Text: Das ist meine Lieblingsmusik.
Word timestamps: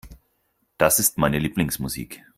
Das 0.79 0.97
ist 0.97 1.19
meine 1.19 1.37
Lieblingsmusik. 1.37 2.23